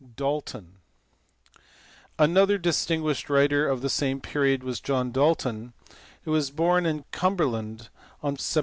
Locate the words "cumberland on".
7.11-8.35